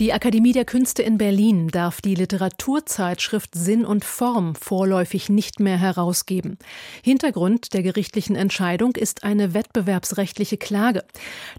die 0.00 0.14
Akademie 0.14 0.52
der 0.52 0.64
Künste 0.64 1.02
in 1.02 1.18
Berlin 1.18 1.68
darf 1.68 2.00
die 2.00 2.14
Literaturzeitschrift 2.14 3.54
Sinn 3.54 3.84
und 3.84 4.06
Form 4.06 4.54
vorläufig 4.54 5.28
nicht 5.28 5.60
mehr 5.60 5.76
herausgeben. 5.76 6.56
Hintergrund 7.04 7.74
der 7.74 7.82
gerichtlichen 7.82 8.34
Entscheidung 8.34 8.96
ist 8.96 9.22
eine 9.22 9.52
wettbewerbsrechtliche 9.52 10.56
Klage. 10.56 11.04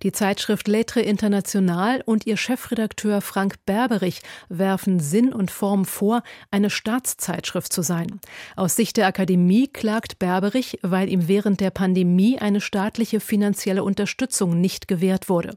Die 0.01 0.11
Zeitschrift 0.11 0.67
Lettre 0.67 1.01
International 1.01 2.01
und 2.07 2.25
ihr 2.25 2.35
Chefredakteur 2.35 3.21
Frank 3.21 3.63
Berberich 3.67 4.21
werfen 4.49 4.99
Sinn 4.99 5.31
und 5.31 5.51
Form 5.51 5.85
vor, 5.85 6.23
eine 6.49 6.71
Staatszeitschrift 6.71 7.71
zu 7.71 7.83
sein. 7.83 8.19
Aus 8.55 8.75
Sicht 8.75 8.97
der 8.97 9.05
Akademie 9.05 9.67
klagt 9.67 10.17
Berberich, 10.17 10.79
weil 10.81 11.07
ihm 11.07 11.27
während 11.27 11.59
der 11.59 11.69
Pandemie 11.69 12.39
eine 12.39 12.61
staatliche 12.61 13.19
finanzielle 13.19 13.83
Unterstützung 13.83 14.59
nicht 14.59 14.87
gewährt 14.87 15.29
wurde. 15.29 15.55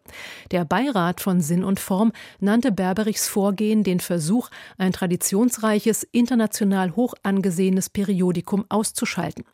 Der 0.50 0.66
Beirat 0.66 1.22
von 1.22 1.40
Sinn 1.40 1.64
und 1.64 1.80
Form 1.80 2.12
nannte 2.38 2.65
nannte 2.66 2.82
Berberichs 2.82 3.28
Vorgehen 3.28 3.84
den 3.84 4.00
Versuch, 4.00 4.48
ein 4.76 4.90
traditionsreiches, 4.90 6.02
international 6.02 6.96
hoch 6.96 7.14
angesehenes 7.22 7.90
Periodikum 7.90 8.64
auszuschalten. 8.68 9.44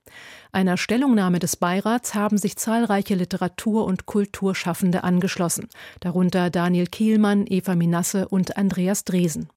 Einer 0.51 0.79
Stellungnahme 0.79 1.39
des 1.39 1.57
Beirats 1.57 2.15
haben 2.15 2.39
sich 2.39 2.57
zahlreiche 2.57 3.15
Literatur- 3.15 3.85
und 3.85 4.07
Kulturschaffende 4.07 5.05
angeschlossen, 5.05 5.69
darunter 6.01 6.49
Daniel 6.49 6.87
Kielmann, 6.87 7.45
Eva 7.47 7.75
Minasse 7.75 8.29
und 8.29 8.57
Andreas 8.57 9.05
Dresen. 9.05 9.51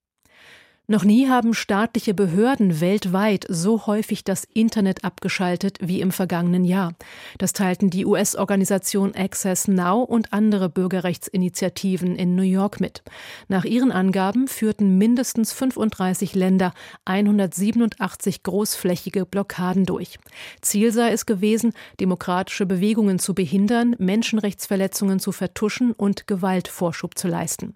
Noch 0.88 1.03
nie 1.03 1.27
haben 1.27 1.55
staatliche 1.55 2.13
Behörden 2.13 2.80
weltweit 2.80 3.48
so 3.49 3.88
häufig 3.88 4.23
das 4.23 4.44
Internet 4.53 5.03
abgeschaltet 5.03 5.80
wie 5.81 5.99
im 5.99 6.11
vergangenen 6.11 6.63
Jahr. 6.63 6.94
Das 7.39 7.53
teilten 7.53 7.89
die 7.89 8.05
US-Organisation 8.05 9.16
Access 9.16 9.67
Now 9.67 10.03
und 10.03 10.31
andere 10.31 10.70
Bürgerrechtsinitiativen 10.70 12.16
in 12.16 12.36
New 12.36 12.44
York 12.44 12.80
mit. 12.80 13.02
Nach 13.47 13.66
ihren 13.66 13.92
Angaben 13.92 14.47
führten 14.47 15.00
mindestens 15.00 15.53
35 15.53 16.36
Länder 16.36 16.72
187 17.05 18.44
großflächige 18.44 19.25
Blockaden 19.25 19.86
durch. 19.86 20.20
Ziel 20.61 20.92
sei 20.92 21.11
es 21.11 21.25
gewesen, 21.25 21.73
demokratische 21.99 22.67
Bewegungen 22.67 23.17
zu 23.17 23.33
behindern, 23.33 23.95
Menschenrechtsverletzungen 23.97 25.20
zu 25.20 25.31
vertuschen 25.31 25.94
und 25.94 26.27
Gewaltvorschub 26.27 27.17
zu 27.17 27.27
leisten. 27.27 27.75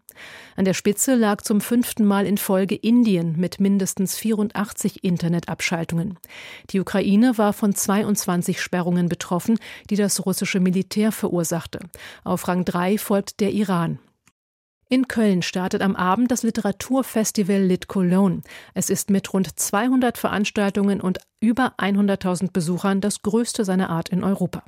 An 0.57 0.65
der 0.65 0.73
Spitze 0.73 1.15
lag 1.15 1.41
zum 1.41 1.61
fünften 1.61 2.05
Mal 2.05 2.25
in 2.25 2.37
Folge 2.37 2.75
Indien 2.75 2.98
mit 3.37 3.59
mindestens 3.59 4.15
84 4.15 5.03
Internetabschaltungen. 5.03 6.17
Die 6.71 6.79
Ukraine 6.79 7.37
war 7.37 7.53
von 7.53 7.73
22 7.73 8.61
Sperrungen 8.61 9.09
betroffen, 9.09 9.59
die 9.89 9.95
das 9.95 10.25
russische 10.25 10.59
Militär 10.59 11.11
verursachte. 11.11 11.79
Auf 12.23 12.47
Rang 12.47 12.65
3 12.65 12.97
folgt 12.97 13.39
der 13.39 13.51
Iran. 13.51 13.99
In 14.91 15.07
Köln 15.07 15.43
startet 15.43 15.83
am 15.83 15.95
Abend 15.95 16.31
das 16.31 16.41
Literaturfestival 16.41 17.61
Lit 17.61 17.87
Cologne. 17.87 18.41
Es 18.73 18.89
ist 18.89 19.11
mit 19.11 19.31
rund 19.31 19.59
200 19.59 20.17
Veranstaltungen 20.17 20.99
und 20.99 21.19
über 21.39 21.75
100.000 21.77 22.51
Besuchern 22.51 22.99
das 22.99 23.21
größte 23.21 23.65
seiner 23.65 23.91
Art 23.91 24.09
in 24.09 24.23
Europa. 24.23 24.63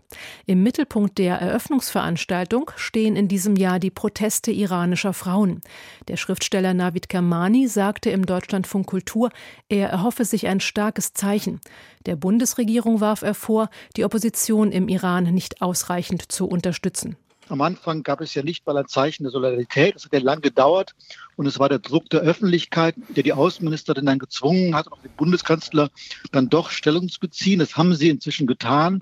Im 0.45 0.61
Mittelpunkt 0.61 1.17
der 1.17 1.37
Eröffnungsveranstaltung 1.37 2.69
stehen 2.75 3.15
in 3.15 3.29
diesem 3.29 3.55
Jahr 3.55 3.79
die 3.79 3.89
Proteste 3.89 4.51
iranischer 4.51 5.13
Frauen. 5.13 5.61
Der 6.07 6.17
Schriftsteller 6.17 6.75
Navid 6.75 7.09
Kermani 7.09 7.67
sagte 7.67 8.11
im 8.11 8.27
Deutschlandfunk 8.27 8.85
Kultur, 8.85 9.31
er 9.69 9.89
erhoffe 9.89 10.23
sich 10.23 10.45
ein 10.45 10.59
starkes 10.59 11.13
Zeichen. 11.15 11.59
Der 12.05 12.15
Bundesregierung 12.15 13.01
warf 13.01 13.23
er 13.23 13.33
vor, 13.33 13.71
die 13.97 14.05
Opposition 14.05 14.71
im 14.71 14.87
Iran 14.87 15.33
nicht 15.33 15.63
ausreichend 15.63 16.31
zu 16.31 16.45
unterstützen. 16.45 17.17
Am 17.51 17.59
Anfang 17.59 18.01
gab 18.01 18.21
es 18.21 18.33
ja 18.33 18.43
nicht 18.43 18.65
mal 18.65 18.77
ein 18.77 18.87
Zeichen 18.87 19.23
der 19.23 19.31
Solidarität. 19.31 19.95
Das 19.95 20.05
hat 20.05 20.13
ja 20.13 20.19
lang 20.19 20.39
gedauert. 20.39 20.95
Und 21.35 21.47
es 21.47 21.59
war 21.59 21.67
der 21.67 21.79
Druck 21.79 22.09
der 22.09 22.21
Öffentlichkeit, 22.21 22.95
der 23.09 23.23
die 23.23 23.33
Außenministerin 23.33 24.05
dann 24.05 24.19
gezwungen 24.19 24.73
hat, 24.73 24.89
auch 24.89 24.99
den 24.99 25.11
Bundeskanzler 25.17 25.89
dann 26.31 26.47
doch 26.47 26.69
Stellung 26.71 27.09
zu 27.09 27.19
beziehen. 27.19 27.59
Das 27.59 27.75
haben 27.75 27.93
sie 27.93 28.07
inzwischen 28.07 28.47
getan. 28.47 29.01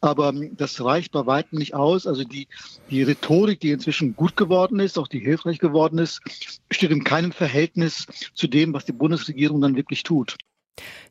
Aber 0.00 0.32
das 0.52 0.82
reicht 0.82 1.12
bei 1.12 1.26
weitem 1.26 1.58
nicht 1.58 1.74
aus. 1.74 2.06
Also 2.06 2.24
die, 2.24 2.48
die 2.88 3.02
Rhetorik, 3.02 3.60
die 3.60 3.70
inzwischen 3.70 4.16
gut 4.16 4.34
geworden 4.34 4.80
ist, 4.80 4.98
auch 4.98 5.08
die 5.08 5.20
hilfreich 5.20 5.58
geworden 5.58 5.98
ist, 5.98 6.22
steht 6.70 6.92
in 6.92 7.04
keinem 7.04 7.32
Verhältnis 7.32 8.06
zu 8.32 8.48
dem, 8.48 8.72
was 8.72 8.86
die 8.86 8.92
Bundesregierung 8.92 9.60
dann 9.60 9.76
wirklich 9.76 10.04
tut. 10.04 10.38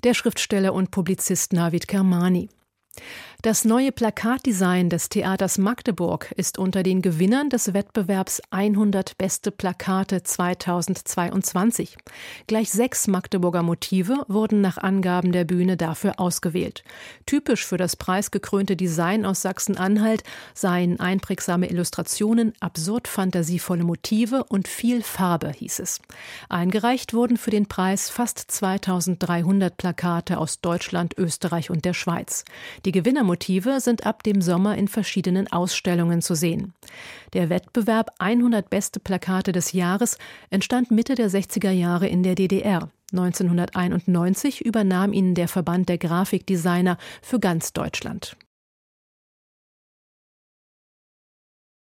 Der 0.03 0.15
Schriftsteller 0.15 0.73
und 0.73 0.89
Publizist 0.89 1.53
Navid 1.53 1.87
Kermani. 1.87 2.49
Das 3.41 3.63
neue 3.63 3.93
Plakatdesign 3.93 4.89
des 4.89 5.07
Theaters 5.07 5.57
Magdeburg 5.57 6.33
ist 6.35 6.57
unter 6.57 6.83
den 6.83 7.01
Gewinnern 7.01 7.49
des 7.49 7.73
Wettbewerbs 7.73 8.41
100 8.51 9.17
beste 9.17 9.49
Plakate 9.49 10.23
2022. 10.23 11.95
Gleich 12.47 12.69
sechs 12.69 13.07
Magdeburger 13.07 13.63
Motive 13.63 14.25
wurden 14.27 14.59
nach 14.59 14.77
Angaben 14.77 15.31
der 15.31 15.45
Bühne 15.45 15.77
dafür 15.77 16.19
ausgewählt. 16.19 16.83
Typisch 17.25 17.65
für 17.65 17.77
das 17.77 17.95
preisgekrönte 17.95 18.75
Design 18.75 19.25
aus 19.25 19.41
Sachsen-Anhalt 19.41 20.23
seien 20.53 20.99
einprägsame 20.99 21.69
Illustrationen, 21.69 22.51
absurd 22.59 23.07
fantasievolle 23.07 23.85
Motive 23.85 24.43
und 24.49 24.67
viel 24.67 25.01
Farbe, 25.01 25.53
hieß 25.53 25.79
es. 25.79 26.01
Eingereicht 26.49 27.13
wurden 27.13 27.37
für 27.37 27.51
den 27.51 27.67
Preis 27.67 28.09
fast 28.09 28.51
2300 28.51 29.77
Plakate 29.77 30.39
aus 30.39 30.59
Deutschland, 30.59 31.17
Österreich 31.17 31.69
und 31.69 31.85
der 31.85 31.93
Schweiz. 31.93 32.43
Die 32.83 32.91
Gewinnermotive 33.29 33.79
sind 33.79 34.07
ab 34.07 34.23
dem 34.23 34.41
Sommer 34.41 34.75
in 34.75 34.87
verschiedenen 34.87 35.51
Ausstellungen 35.51 36.21
zu 36.21 36.33
sehen. 36.33 36.73
Der 37.33 37.49
Wettbewerb 37.49 38.11
100 38.17 38.71
beste 38.71 38.99
Plakate 38.99 39.51
des 39.51 39.71
Jahres 39.71 40.17
entstand 40.49 40.89
Mitte 40.89 41.13
der 41.13 41.29
60er 41.29 41.69
Jahre 41.69 42.07
in 42.07 42.23
der 42.23 42.33
DDR. 42.33 42.89
1991 43.11 44.65
übernahm 44.65 45.13
ihn 45.13 45.35
der 45.35 45.47
Verband 45.47 45.89
der 45.89 45.99
Grafikdesigner 45.99 46.97
für 47.21 47.39
ganz 47.39 47.71
Deutschland. 47.71 48.35